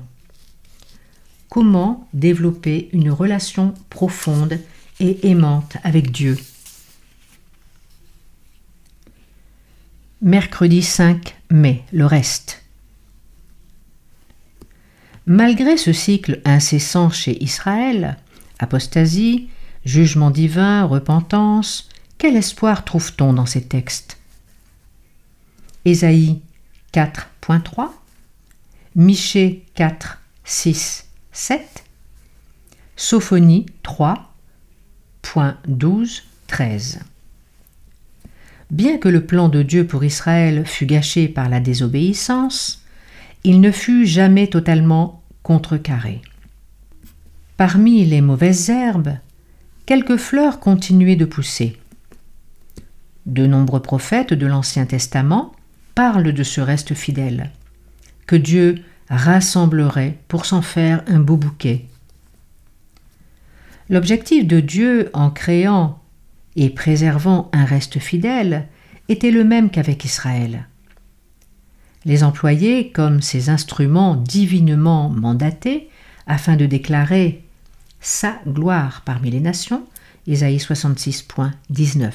Comment 1.49 2.09
développer 2.13 2.89
une 2.93 3.11
relation 3.11 3.75
profonde 3.91 4.59
et 5.01 5.29
aimante 5.29 5.77
avec 5.83 6.11
Dieu? 6.11 6.39
Mercredi 10.23 10.83
5 10.83 11.37
mai, 11.51 11.85
le 11.93 12.07
reste. 12.07 12.66
Malgré 15.27 15.77
ce 15.77 15.93
cycle 15.93 16.41
incessant 16.45 17.11
chez 17.11 17.43
Israël, 17.43 18.17
apostasie, 18.61 19.49
jugement 19.85 20.31
divin, 20.31 20.85
repentance, 20.85 21.89
quel 22.17 22.37
espoir 22.37 22.85
trouve-t-on 22.85 23.33
dans 23.33 23.45
ces 23.45 23.65
textes? 23.65 24.19
Ésaïe 25.85 26.43
4.3, 26.93 27.89
Michée 28.95 29.65
4, 29.75 30.23
6, 30.45 31.07
7, 31.33 31.85
Sophonie 32.95 33.67
3.12, 33.85 36.23
13. 36.47 37.01
Bien 38.71 38.99
que 38.99 39.09
le 39.09 39.27
plan 39.27 39.49
de 39.49 39.63
Dieu 39.63 39.89
pour 39.89 40.05
Israël 40.05 40.65
fût 40.67 40.87
gâché 40.87 41.27
par 41.27 41.49
la 41.49 41.59
désobéissance, 41.59 42.86
il 43.47 43.61
ne 43.61 43.71
fut 43.71 44.07
jamais 44.07 44.49
totalement 44.49 45.23
contrecarré. 45.45 46.21
Parmi 47.57 48.05
les 48.05 48.21
mauvaises 48.21 48.71
herbes, 48.71 49.19
quelques 49.87 50.17
fleurs 50.17 50.59
continuaient 50.59 51.15
de 51.15 51.25
pousser. 51.25 51.79
De 53.25 53.47
nombreux 53.47 53.81
prophètes 53.81 54.35
de 54.35 54.47
l'Ancien 54.47 54.85
Testament 54.85 55.53
parlent 55.95 56.33
de 56.33 56.43
ce 56.43 56.61
reste 56.61 56.95
fidèle, 56.95 57.53
que 58.27 58.35
Dieu 58.35 58.83
rassemblerait 59.11 60.19
pour 60.27 60.45
s'en 60.45 60.61
faire 60.61 61.05
un 61.07 61.21
beau 61.21 61.37
bouquet. 61.37 61.87
L'objectif 63.89 64.45
de 64.45 64.59
Dieu 64.59 65.09
en 65.13 65.31
créant 65.31 66.01
et 66.57 66.69
préservant 66.69 67.49
un 67.53 67.65
reste 67.65 68.01
fidèle 68.01 68.67
était 69.09 69.31
le 69.31 69.45
même 69.45 69.71
qu'avec 69.71 70.05
Israël. 70.05 70.67
Les 72.07 72.25
employer 72.25 72.91
comme 72.93 73.21
ses 73.21 73.51
instruments 73.51 74.15
divinement 74.15 75.11
mandatés 75.11 75.91
afin 76.29 76.57
de 76.57 76.65
déclarer 76.65 77.43
sa 78.01 78.39
gloire 78.47 79.03
parmi 79.05 79.31
les 79.31 79.41
nations, 79.41 79.85
Isaïe 80.29 80.59
66.19. 80.59 82.13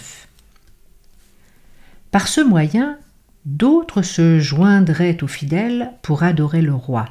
Par 2.10 2.29
ce 2.29 2.39
moyen, 2.39 2.98
d'autres 3.45 4.01
se 4.01 4.39
joindraient 4.39 5.21
aux 5.24 5.27
fidèles 5.27 5.91
pour 6.01 6.24
adorer 6.24 6.62
le 6.62 6.74
roi, 6.74 7.10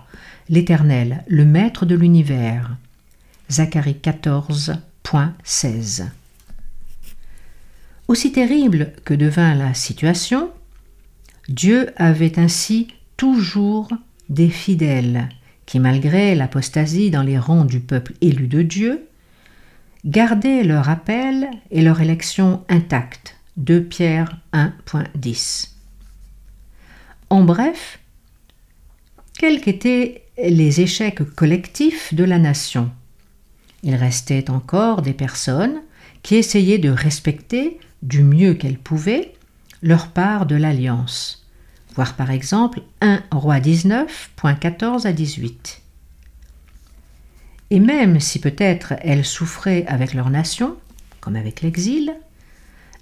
l'Éternel, 0.49 1.23
le 1.29 1.45
Maître 1.45 1.85
de 1.85 1.95
l'univers. 1.95 2.79
Zacharie 3.51 3.99
14.16. 4.03 6.07
Aussi 8.09 8.33
terrible 8.33 8.95
que 9.05 9.13
devint 9.13 9.55
la 9.55 9.75
situation, 9.75 10.51
Dieu 11.49 11.91
avait 11.97 12.39
ainsi 12.39 12.89
toujours 13.17 13.91
des 14.29 14.49
fidèles 14.49 15.29
qui, 15.67 15.81
malgré 15.81 16.35
l'apostasie 16.35 17.11
dans 17.11 17.23
les 17.23 17.39
rangs 17.39 17.65
du 17.65 17.81
peuple 17.81 18.15
élu 18.21 18.47
de 18.47 18.63
Dieu, 18.63 19.07
gardaient 20.05 20.65
leur 20.65 20.89
appel 20.89 21.51
et 21.71 21.83
leur 21.83 22.01
élection 22.01 22.65
intacte 22.69 23.37
2 23.57 23.85
Pierre 23.85 24.39
1.10. 24.53 25.71
En 27.29 27.45
bref, 27.45 27.99
quels 29.39 29.61
qu'étaient 29.61 30.25
les 30.39 30.81
échecs 30.81 31.23
collectifs 31.35 32.15
de 32.15 32.25
la 32.25 32.39
nation, 32.39 32.91
il 33.83 33.95
restait 33.95 34.51
encore 34.51 35.03
des 35.03 35.13
personnes 35.13 35.83
qui 36.23 36.37
essayaient 36.37 36.79
de 36.79 36.91
respecter 36.91 37.79
du 38.03 38.23
mieux 38.23 38.55
qu'elles 38.55 38.79
pouvaient 38.79 39.35
leur 39.83 40.09
part 40.09 40.47
de 40.47 40.57
l'alliance, 40.57 41.47
voir 41.95 42.15
par 42.15 42.31
exemple 42.31 42.81
1 43.01 43.23
Roi 43.31 43.61
19.14 43.61 45.07
à 45.07 45.13
18. 45.13 45.83
Et 47.71 47.81
même 47.81 48.21
si 48.21 48.41
peut-être 48.41 48.95
elles 49.01 49.25
souffraient 49.25 49.87
avec 49.87 50.15
leur 50.15 50.31
nation, 50.31 50.77
comme 51.21 51.37
avec 51.37 51.63
l'exil, 51.63 52.15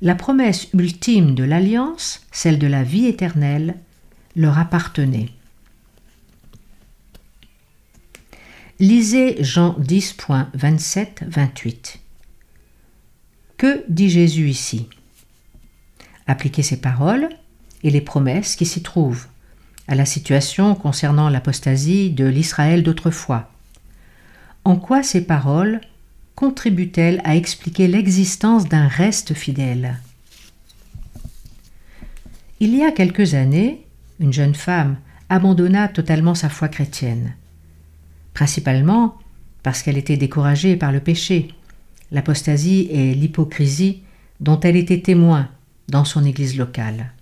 la 0.02 0.14
promesse 0.14 0.68
ultime 0.74 1.34
de 1.34 1.42
l'alliance, 1.42 2.20
celle 2.30 2.58
de 2.58 2.66
la 2.66 2.82
vie 2.82 3.06
éternelle, 3.06 3.76
leur 4.36 4.58
appartenait. 4.58 5.30
Lisez 8.78 9.42
Jean 9.42 9.74
10.27-28. 9.80 11.96
Que 13.56 13.84
dit 13.88 14.08
Jésus 14.08 14.48
ici? 14.48 14.88
Appliquez 16.28 16.62
ces 16.62 16.76
paroles 16.76 17.30
et 17.82 17.90
les 17.90 18.02
promesses 18.02 18.54
qui 18.54 18.66
s'y 18.66 18.82
trouvent 18.82 19.26
à 19.88 19.94
la 19.94 20.04
situation 20.04 20.74
concernant 20.74 21.30
l'apostasie 21.30 22.10
de 22.10 22.26
l'Israël 22.26 22.82
d'autrefois. 22.82 23.50
En 24.64 24.76
quoi 24.76 25.02
ces 25.02 25.24
paroles 25.24 25.80
contribue-t-elle 26.34 27.22
à 27.24 27.34
expliquer 27.34 27.88
l'existence 27.88 28.68
d'un 28.68 28.86
reste 28.86 29.32
fidèle? 29.32 29.96
Il 32.60 32.76
y 32.76 32.84
a 32.84 32.92
quelques 32.92 33.32
années, 33.32 33.86
une 34.20 34.32
jeune 34.32 34.54
femme 34.54 34.98
abandonna 35.30 35.88
totalement 35.88 36.34
sa 36.34 36.50
foi 36.50 36.68
chrétienne, 36.68 37.34
principalement 38.34 39.16
parce 39.62 39.82
qu'elle 39.82 39.96
était 39.96 40.18
découragée 40.18 40.76
par 40.76 40.92
le 40.92 41.00
péché, 41.00 41.48
l'apostasie 42.12 42.88
et 42.90 43.14
l'hypocrisie 43.14 44.02
dont 44.40 44.60
elle 44.60 44.76
était 44.76 45.00
témoin 45.00 45.48
dans 45.88 46.04
son 46.04 46.24
église 46.24 46.56
locale. 46.56 47.12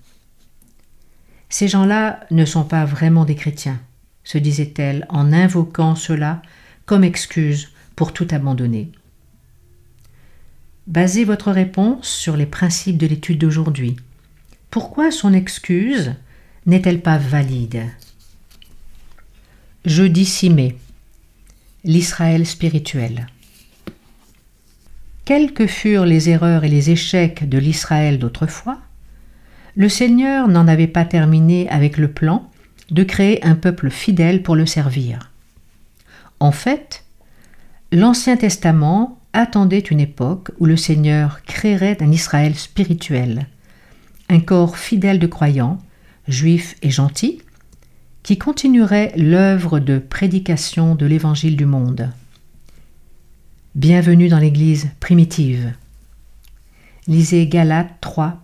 Ces 1.49 1.69
gens-là 1.69 2.21
ne 2.31 2.45
sont 2.45 2.65
pas 2.65 2.85
vraiment 2.85 3.25
des 3.25 3.37
chrétiens, 3.37 3.81
se 4.25 4.39
disait-elle 4.39 5.07
en 5.09 5.33
invoquant 5.33 5.95
cela 5.95 6.43
comme 6.85 7.05
excuse 7.05 7.71
pour 7.95 8.13
tout 8.13 8.27
abandonner. 8.31 8.91
Basez 10.87 11.25
votre 11.25 11.51
réponse 11.51 12.09
sur 12.09 12.37
les 12.37 12.47
principes 12.47 12.99
de 12.99 13.07
l'étude 13.07 13.39
d'aujourd'hui. 13.39 13.97
Pourquoi 14.71 15.11
son 15.11 15.33
excuse 15.33 16.15
n'est-elle 16.65 17.01
pas 17.01 17.19
valide? 17.19 17.85
Jeudi 19.85 20.25
6 20.25 20.51
mai. 20.51 20.77
L'Israël 21.85 22.47
spirituel. 22.47 23.29
Quelles 25.27 25.53
que 25.53 25.67
furent 25.67 26.07
les 26.07 26.31
erreurs 26.31 26.63
et 26.63 26.69
les 26.69 26.91
échecs 26.91 27.49
de 27.49 27.59
l'Israël 27.59 28.21
d'autrefois, 28.21 28.79
le 29.75 29.89
Seigneur 29.89 30.47
n'en 30.47 30.69
avait 30.69 30.87
pas 30.87 31.05
terminé 31.05 31.69
avec 31.69 31.99
le 31.99 32.13
plan 32.13 32.49
de 32.93 33.03
créer 33.03 33.45
un 33.45 33.57
peuple 33.57 33.91
fidèle 33.91 34.45
pour 34.45 34.55
le 34.55 34.67
servir. 34.67 35.33
En 36.39 36.53
fait, 36.53 37.05
l'Ancien 37.91 38.37
Testament 38.37 39.19
attendait 39.33 39.81
une 39.81 39.99
époque 39.99 40.53
où 40.61 40.65
le 40.65 40.77
Seigneur 40.77 41.43
créerait 41.43 42.01
un 42.01 42.13
Israël 42.13 42.55
spirituel, 42.55 43.49
un 44.29 44.39
corps 44.39 44.79
fidèle 44.79 45.19
de 45.19 45.27
croyants, 45.27 45.81
juifs 46.29 46.77
et 46.83 46.91
gentils, 46.91 47.43
qui 48.23 48.39
continuerait 48.39 49.13
l'œuvre 49.17 49.81
de 49.81 49.99
prédication 49.99 50.95
de 50.95 51.05
l'Évangile 51.05 51.57
du 51.57 51.67
monde. 51.67 52.13
Bienvenue 53.77 54.31
dans 54.31 54.39
l'Église 54.39 54.89
primitive. 55.01 55.75
Lisez 57.07 57.47
Galates 57.47 57.93
3. 58.01 58.43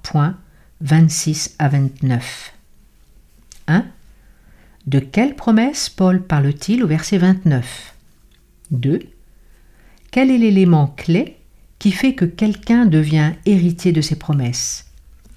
26 0.83 1.57
à 1.59 1.71
29. 1.71 2.53
1. 3.66 3.87
De 4.87 4.99
quelle 4.99 5.35
promesse 5.35 5.88
Paul 5.88 6.23
parle-t-il 6.23 6.85
au 6.85 6.87
verset 6.87 7.16
29 7.16 7.95
2. 8.73 9.01
Quel 10.11 10.31
est 10.31 10.37
l'élément 10.37 10.88
clé 10.88 11.38
qui 11.79 11.92
fait 11.92 12.14
que 12.14 12.27
quelqu'un 12.27 12.85
devient 12.85 13.33
héritier 13.47 13.92
de 13.92 14.03
ses 14.03 14.16
promesses? 14.16 14.85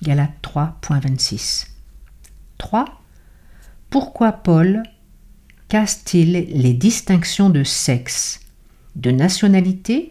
Galates 0.03 0.33
3.26. 0.43 1.67
3. 2.57 3.01
Pourquoi 3.89 4.33
Paul 4.33 4.83
casse-t-il 5.69 6.33
les 6.33 6.73
distinctions 6.73 7.49
de 7.49 7.63
sexe, 7.63 8.41
de 8.95 9.11
nationalité 9.11 10.07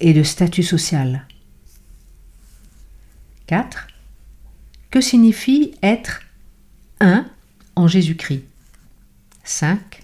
et 0.00 0.12
de 0.12 0.22
statut 0.22 0.62
social 0.62 1.26
4. 3.46 3.86
Que 4.90 5.00
signifie 5.00 5.74
être 5.82 6.22
un 7.00 7.26
en 7.76 7.86
Jésus-Christ? 7.86 8.44
5. 9.44 10.02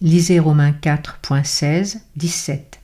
Lisez 0.00 0.38
Romains 0.38 0.72
4.16, 0.72 2.00
17. 2.16 2.80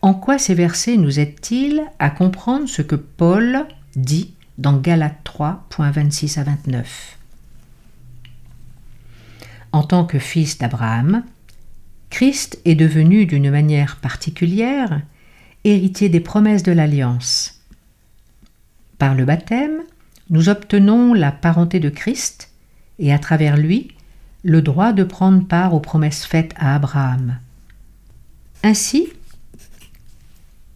En 0.00 0.14
quoi 0.14 0.38
ces 0.38 0.54
versets 0.54 0.96
nous 0.96 1.20
aident-ils 1.20 1.82
à 1.98 2.10
comprendre 2.10 2.68
ce 2.68 2.82
que 2.82 2.96
Paul 2.96 3.66
dit 3.94 4.34
dans 4.58 4.76
Galates 4.76 5.22
3, 5.24 5.66
26 5.78 6.38
à 6.38 6.44
29 6.44 7.18
En 9.72 9.82
tant 9.84 10.04
que 10.04 10.18
fils 10.18 10.58
d'Abraham, 10.58 11.24
Christ 12.12 12.60
est 12.66 12.74
devenu 12.74 13.24
d'une 13.24 13.50
manière 13.50 13.96
particulière 13.96 15.00
héritier 15.64 16.10
des 16.10 16.20
promesses 16.20 16.62
de 16.62 16.70
l'Alliance. 16.70 17.62
Par 18.98 19.14
le 19.14 19.24
baptême, 19.24 19.80
nous 20.28 20.50
obtenons 20.50 21.14
la 21.14 21.32
parenté 21.32 21.80
de 21.80 21.88
Christ 21.88 22.50
et 22.98 23.14
à 23.14 23.18
travers 23.18 23.56
lui 23.56 23.92
le 24.44 24.60
droit 24.60 24.92
de 24.92 25.04
prendre 25.04 25.48
part 25.48 25.72
aux 25.72 25.80
promesses 25.80 26.26
faites 26.26 26.52
à 26.58 26.74
Abraham. 26.74 27.38
Ainsi, 28.62 29.08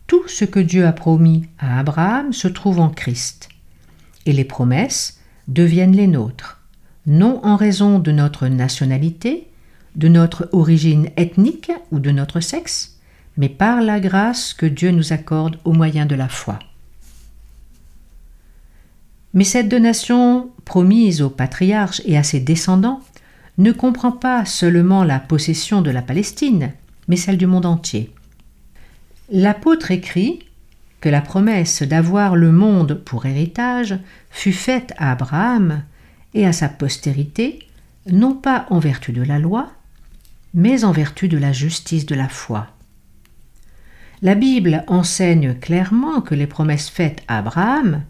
tout 0.07 0.27
ce 0.29 0.47
que 0.47 0.59
Dieu 0.61 0.87
a 0.87 0.93
promis 0.93 1.45
à 1.59 1.79
Abraham 1.79 2.33
se 2.33 2.49
trouve 2.49 2.81
en 2.81 2.89
Christ, 2.89 3.51
et 4.25 4.33
les 4.33 4.45
promesses 4.45 5.21
deviennent 5.49 5.97
les 5.97 6.07
nôtres, 6.07 6.63
non 7.07 7.45
en 7.45 7.57
raison 7.57 7.99
de 7.99 8.11
notre 8.11 8.49
nationalité, 8.49 9.49
de 9.97 10.09
notre 10.09 10.49
origine 10.53 11.11
ethnique 11.17 11.73
ou 11.91 11.99
de 11.99 12.11
notre 12.11 12.41
sexe, 12.41 12.99
mais 13.37 13.49
par 13.49 13.81
la 13.81 13.99
grâce 13.99 14.55
que 14.55 14.67
Dieu 14.67 14.91
nous 14.91 15.13
accorde 15.13 15.59
au 15.65 15.73
moyen 15.73 16.07
de 16.07 16.15
la 16.15 16.29
foi. 16.29 16.59
Mais 19.35 19.45
cette 19.45 19.69
donation 19.69 20.51
promise 20.65 21.21
au 21.21 21.29
patriarche 21.29 22.01
et 22.05 22.17
à 22.17 22.23
ses 22.23 22.41
descendants 22.41 23.01
ne 23.59 23.73
comprend 23.73 24.13
pas 24.13 24.45
seulement 24.45 25.05
la 25.05 25.19
possession 25.19 25.83
de 25.83 25.91
la 25.91 26.03
Palestine, 26.03 26.73
mais 27.09 27.17
celle 27.17 27.39
du 27.39 27.47
monde 27.47 27.67
entier. 27.67 28.13
L'apôtre 29.31 29.91
écrit 29.91 30.41
que 31.01 31.09
la 31.09 31.21
promesse 31.21 31.83
d'avoir 31.83 32.37
le 32.37 32.53
monde 32.53 32.95
pour 32.95 33.27
héritage 33.27 33.99
fut 34.31 34.53
faite 34.53 34.93
à 34.99 35.13
Abraham 35.13 35.83
et 36.35 36.47
à 36.47 36.53
sa 36.53 36.69
postérité, 36.69 37.61
non 38.11 38.35
pas 38.35 38.67
en 38.71 38.79
vertu 38.79 39.13
de 39.13 39.23
la 39.23 39.39
loi, 39.39 39.71
mais 40.57 40.83
en 40.83 40.91
vertu 40.91 41.29
de 41.29 41.39
la 41.39 41.53
justice 41.53 42.07
de 42.07 42.17
la 42.17 42.29
foi. 42.29 42.67
La 44.23 44.35
Bible 44.35 44.83
enseigne 44.89 45.55
clairement 45.55 46.21
que 46.21 46.35
les 46.35 46.49
promesses 46.49 46.89
faites 46.89 47.23
à 47.29 47.39
Abraham 47.39 48.03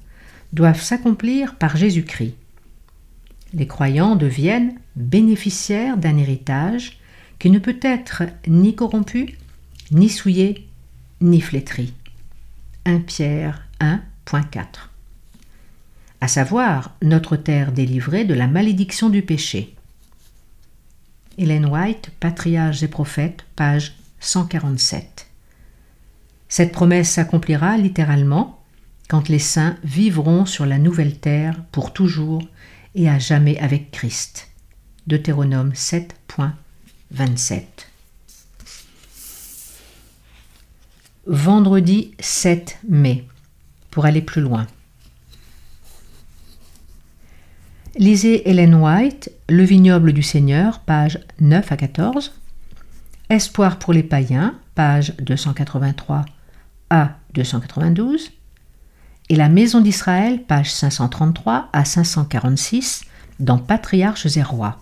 doivent 0.55 0.81
s'accomplir 0.81 1.57
par 1.57 1.77
Jésus-Christ. 1.77 2.35
Les 3.53 3.67
croyants 3.67 4.17
deviennent 4.17 4.75
bénéficiaires 4.95 5.99
d'un 5.99 6.17
héritage 6.17 6.99
qui 7.39 7.51
ne 7.51 7.59
peut 7.59 7.79
être 7.83 8.23
ni 8.47 8.75
corrompu, 8.75 9.37
ni 9.91 10.09
souillé, 10.09 10.67
ni 11.21 11.43
flétri. 11.43 11.93
1 12.87 13.01
Pierre 13.01 13.67
1.4 13.81 14.87
à 16.21 16.29
savoir 16.29 16.97
notre 17.03 17.37
terre 17.37 17.73
délivrée 17.73 18.25
de 18.25 18.35
la 18.35 18.47
malédiction 18.47 19.11
du 19.11 19.23
péché. 19.23 19.76
Hélène 21.38 21.66
White, 21.66 22.11
Patriarches 22.18 22.83
et 22.83 22.88
prophètes, 22.88 23.44
page 23.57 23.94
147. 24.20 25.27
Cette 26.49 26.72
promesse 26.72 27.11
s'accomplira 27.11 27.77
littéralement 27.77 28.62
quand 29.09 29.29
les 29.29 29.38
saints 29.38 29.77
vivront 29.85 30.46
sur 30.46 30.64
la 30.66 30.79
nouvelle 30.79 31.18
terre 31.18 31.62
pour 31.72 31.92
toujours 31.92 32.42
et 32.94 33.09
à 33.09 33.18
jamais 33.18 33.59
avec 33.59 33.90
Christ. 33.90 34.49
Deutéronome 35.07 35.72
7.27. 35.72 37.62
Vendredi 41.27 42.12
7 42.18 42.79
mai. 42.88 43.27
Pour 43.90 44.07
aller 44.07 44.22
plus 44.22 44.42
loin. 44.42 44.66
Lisez 47.99 48.47
Helen 48.47 48.75
White, 48.75 49.33
Le 49.49 49.63
vignoble 49.63 50.13
du 50.13 50.23
Seigneur, 50.23 50.81
page 50.81 51.19
9 51.41 51.73
à 51.73 51.77
14. 51.79 52.35
Espoir 53.31 53.79
pour 53.79 53.95
les 53.95 54.03
païens, 54.03 54.55
page 54.75 55.15
283 55.17 56.27
à 56.91 57.17
292 57.33 58.33
et 59.31 59.35
la 59.37 59.49
Maison 59.49 59.81
d'Israël, 59.81 60.43
page 60.43 60.71
533 60.73 61.71
à 61.73 61.85
546, 61.87 63.05
dans 63.41 63.57
Patriarches 63.57 64.37
et 64.37 64.43
Rois. 64.43 64.79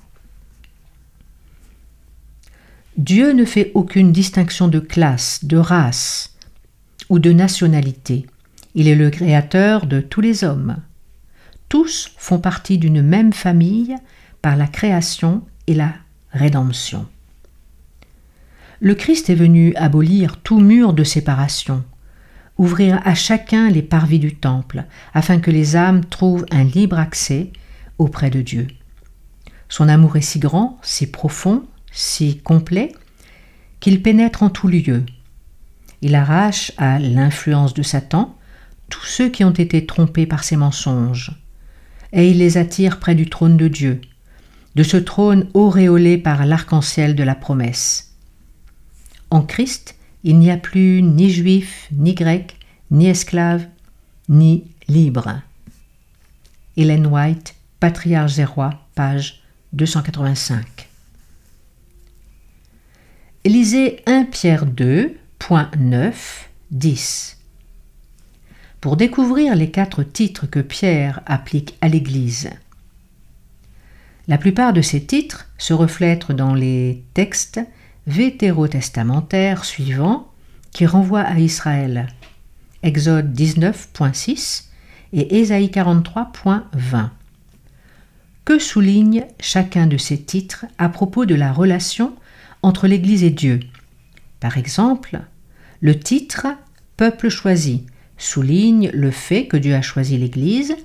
Dieu 2.97 3.33
ne 3.33 3.45
fait 3.45 3.71
aucune 3.75 4.11
distinction 4.11 4.67
de 4.67 4.81
classe, 4.81 5.45
de 5.45 5.57
race 5.57 6.35
ou 7.09 7.21
de 7.21 7.31
nationalité. 7.31 8.27
Il 8.75 8.89
est 8.89 8.97
le 8.97 9.11
créateur 9.11 9.87
de 9.87 10.01
tous 10.01 10.21
les 10.21 10.43
hommes. 10.43 10.79
Tous 11.75 12.13
font 12.19 12.39
partie 12.39 12.79
d'une 12.79 13.03
même 13.03 13.33
famille 13.33 13.97
par 14.43 14.55
la 14.55 14.69
création 14.69 15.43
et 15.67 15.75
la 15.75 15.93
rédemption. 16.31 17.09
Le 18.79 18.95
Christ 18.95 19.29
est 19.29 19.35
venu 19.35 19.75
abolir 19.75 20.37
tout 20.37 20.61
mur 20.61 20.93
de 20.93 21.03
séparation, 21.03 21.83
ouvrir 22.59 23.01
à 23.05 23.17
chacun 23.17 23.71
les 23.71 23.83
parvis 23.83 24.21
du 24.21 24.37
temple, 24.37 24.85
afin 25.15 25.41
que 25.41 25.51
les 25.51 25.75
âmes 25.75 26.05
trouvent 26.05 26.47
un 26.53 26.63
libre 26.63 26.97
accès 26.97 27.51
auprès 27.99 28.31
de 28.31 28.41
Dieu. 28.41 28.69
Son 29.69 29.89
amour 29.89 30.17
est 30.17 30.21
si 30.21 30.39
grand, 30.39 30.79
si 30.81 31.09
profond, 31.09 31.65
si 31.91 32.39
complet, 32.39 32.93
qu'il 33.81 34.01
pénètre 34.01 34.45
en 34.45 34.51
tout 34.51 34.69
lieu. 34.69 35.05
Il 36.03 36.15
arrache 36.15 36.71
à 36.77 37.01
l'influence 37.01 37.75
de 37.75 37.83
Satan 37.83 38.39
tous 38.91 39.07
ceux 39.07 39.29
qui 39.29 39.43
ont 39.43 39.51
été 39.51 39.87
trompés 39.87 40.27
par 40.27 40.45
ses 40.45 40.57
mensonges, 40.57 41.44
et 42.15 42.31
il 42.31 42.39
les 42.39 42.57
attire 42.57 42.99
près 43.01 43.15
du 43.15 43.29
trône 43.29 43.57
de 43.57 43.69
Dieu, 43.69 44.01
de 44.77 44.83
ce 44.83 44.97
trône 44.97 45.49
auréolé 45.53 46.17
par 46.17 46.47
l'arc-en-ciel 46.47 47.15
de 47.15 47.23
la 47.23 47.35
promesse. 47.35 48.15
En 49.31 49.43
Christ, 49.43 49.97
il 50.23 50.39
n'y 50.39 50.51
a 50.51 50.57
plus 50.57 51.03
ni 51.03 51.29
juif, 51.29 51.89
ni 51.93 52.15
grec, 52.15 52.57
ni 52.91 53.09
esclave, 53.09 53.67
ni 54.29 54.65
libre. 54.89 55.41
Hélène 56.77 57.07
White, 57.07 57.57
Patriarche 57.81 58.39
et 58.39 58.45
Rois, 58.45 58.73
page 58.95 59.43
285. 59.73 60.89
Lisez 63.45 64.03
1 64.07 64.25
Pierre 64.25 64.67
2, 64.67 65.17
point 65.39 65.71
9, 65.79 66.49
10. 66.71 67.34
Pour 68.85 68.99
découvrir 68.99 69.55
les 69.55 69.71
quatre 69.71 70.03
titres 70.03 70.45
que 70.45 70.61
Pierre 70.61 71.23
applique 71.25 71.75
à 71.81 71.89
l'Église. 71.89 72.51
La 74.29 74.37
plupart 74.37 74.75
de 74.75 74.83
ces 74.83 75.03
titres 75.03 75.49
se 75.57 75.73
reflètent 75.73 76.33
dans 76.33 76.53
les 76.53 77.03
textes 77.15 77.63
vétérotestamentaire 78.07 79.65
suivant 79.65 80.31
qui 80.71 80.85
renvoie 80.85 81.23
à 81.23 81.39
Israël. 81.39 82.09
Exode 82.83 83.35
19.6 83.35 84.65
et 85.15 85.39
Ésaïe 85.39 85.71
43.20. 85.73 87.09
Que 88.45 88.59
souligne 88.59 89.25
chacun 89.41 89.87
de 89.87 89.97
ces 89.97 90.21
titres 90.21 90.67
à 90.77 90.91
propos 90.91 91.25
de 91.25 91.35
la 91.35 91.55
relation 91.55 92.15
entre 92.61 92.87
l'Église 92.87 93.25
et 93.25 93.31
Dieu? 93.31 93.61
Par 94.41 94.59
exemple, 94.59 95.21
le 95.81 95.99
titre 95.99 96.49
Peuple 96.99 97.31
choisi 97.31 97.87
souligne 98.19 98.91
le 98.93 99.11
fait 99.11 99.47
que 99.47 99.57
Dieu 99.57 99.75
a 99.75 99.83
choisi 99.83 100.17
l'Église 100.17 100.77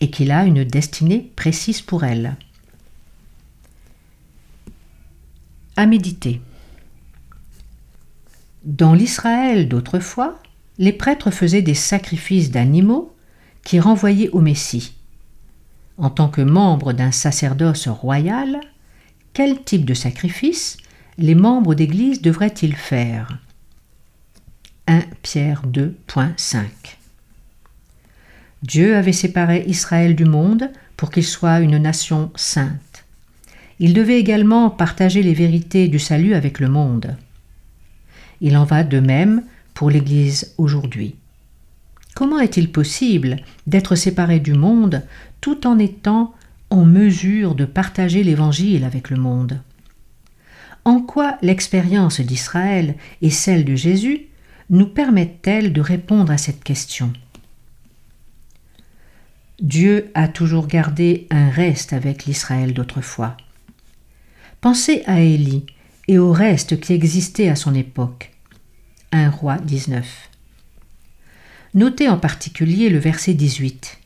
et 0.00 0.10
qu'il 0.10 0.30
a 0.30 0.44
une 0.44 0.64
destinée 0.64 1.30
précise 1.36 1.80
pour 1.80 2.04
elle. 2.04 2.36
À 5.76 5.86
méditer. 5.86 6.40
Dans 8.64 8.94
l'Israël 8.94 9.68
d'autrefois, 9.68 10.40
les 10.78 10.92
prêtres 10.92 11.30
faisaient 11.30 11.62
des 11.62 11.74
sacrifices 11.74 12.50
d'animaux 12.50 13.14
qui 13.62 13.80
renvoyaient 13.80 14.30
au 14.30 14.40
Messie. 14.40 14.94
En 15.96 16.10
tant 16.10 16.28
que 16.28 16.40
membre 16.40 16.92
d'un 16.92 17.12
sacerdoce 17.12 17.88
royal, 17.88 18.60
quel 19.32 19.62
type 19.62 19.84
de 19.84 19.94
sacrifice 19.94 20.76
les 21.18 21.34
membres 21.34 21.74
d'Église 21.74 22.22
devraient-ils 22.22 22.74
faire? 22.76 23.38
1 24.86 25.00
Pierre 25.22 25.62
2.5 25.66 26.58
Dieu 28.62 28.96
avait 28.96 29.12
séparé 29.12 29.64
Israël 29.66 30.14
du 30.14 30.26
monde 30.26 30.70
pour 30.98 31.10
qu'il 31.10 31.24
soit 31.24 31.60
une 31.60 31.78
nation 31.78 32.30
sainte. 32.34 33.06
Il 33.78 33.94
devait 33.94 34.18
également 34.18 34.68
partager 34.68 35.22
les 35.22 35.32
vérités 35.32 35.88
du 35.88 35.98
salut 35.98 36.34
avec 36.34 36.60
le 36.60 36.68
monde. 36.68 37.16
Il 38.42 38.58
en 38.58 38.64
va 38.64 38.84
de 38.84 39.00
même 39.00 39.42
pour 39.72 39.88
l'Église 39.88 40.52
aujourd'hui. 40.58 41.14
Comment 42.14 42.38
est-il 42.38 42.70
possible 42.70 43.36
d'être 43.66 43.94
séparé 43.94 44.38
du 44.38 44.52
monde 44.52 45.02
tout 45.40 45.66
en 45.66 45.78
étant 45.78 46.34
en 46.68 46.84
mesure 46.84 47.54
de 47.54 47.64
partager 47.64 48.22
l'Évangile 48.22 48.84
avec 48.84 49.08
le 49.08 49.16
monde? 49.16 49.62
En 50.84 51.00
quoi 51.00 51.38
l'expérience 51.40 52.20
d'Israël 52.20 52.96
et 53.22 53.30
celle 53.30 53.64
de 53.64 53.74
Jésus 53.74 54.26
nous 54.70 54.86
permettent-elles 54.86 55.72
de 55.72 55.80
répondre 55.80 56.32
à 56.32 56.38
cette 56.38 56.64
question? 56.64 57.12
Dieu 59.60 60.10
a 60.14 60.28
toujours 60.28 60.66
gardé 60.66 61.26
un 61.30 61.48
reste 61.48 61.92
avec 61.92 62.24
l'Israël 62.24 62.74
d'autrefois. 62.74 63.36
Pensez 64.60 65.02
à 65.06 65.20
Élie 65.20 65.66
et 66.08 66.18
au 66.18 66.32
reste 66.32 66.80
qui 66.80 66.92
existait 66.92 67.48
à 67.48 67.56
son 67.56 67.74
époque. 67.74 68.32
1 69.12 69.30
roi 69.30 69.58
19. 69.58 70.30
Notez 71.74 72.08
en 72.08 72.18
particulier 72.18 72.88
le 72.88 72.98
verset 72.98 73.34
18. 73.34 73.98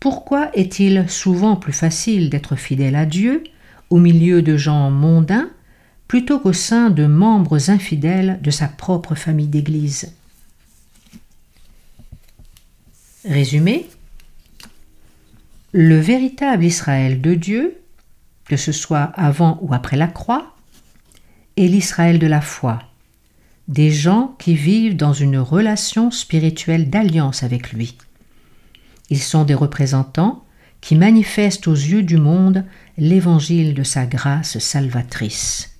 Pourquoi 0.00 0.50
est-il 0.54 1.08
souvent 1.08 1.56
plus 1.56 1.72
facile 1.72 2.28
d'être 2.28 2.56
fidèle 2.56 2.96
à 2.96 3.06
Dieu 3.06 3.44
au 3.90 3.98
milieu 3.98 4.42
de 4.42 4.56
gens 4.56 4.90
mondains 4.90 5.50
plutôt 6.08 6.38
qu'au 6.38 6.52
sein 6.52 6.90
de 6.90 7.06
membres 7.06 7.70
infidèles 7.70 8.38
de 8.42 8.50
sa 8.50 8.68
propre 8.68 9.14
famille 9.14 9.48
d'Église 9.48 10.12
Résumé 13.24 13.86
Le 15.72 15.98
véritable 15.98 16.64
Israël 16.64 17.20
de 17.20 17.34
Dieu 17.34 17.80
que 18.46 18.56
ce 18.56 18.72
soit 18.72 19.12
avant 19.14 19.58
ou 19.62 19.74
après 19.74 19.96
la 19.96 20.06
croix, 20.06 20.54
et 21.56 21.68
l'Israël 21.68 22.18
de 22.18 22.26
la 22.26 22.40
foi, 22.40 22.80
des 23.68 23.90
gens 23.90 24.36
qui 24.38 24.54
vivent 24.54 24.96
dans 24.96 25.12
une 25.12 25.38
relation 25.38 26.10
spirituelle 26.10 26.90
d'alliance 26.90 27.42
avec 27.42 27.72
lui. 27.72 27.96
Ils 29.10 29.22
sont 29.22 29.44
des 29.44 29.54
représentants 29.54 30.44
qui 30.80 30.94
manifestent 30.94 31.66
aux 31.66 31.74
yeux 31.74 32.02
du 32.02 32.18
monde 32.18 32.64
l'évangile 32.98 33.74
de 33.74 33.82
sa 33.82 34.06
grâce 34.06 34.58
salvatrice. 34.58 35.75